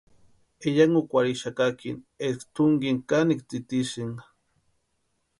Eyankukwarhixakakini 0.67 2.03
eska 2.27 2.43
tʼunkini 2.53 2.99
kanikwa 3.09 3.45
tsítisïnka. 3.47 4.23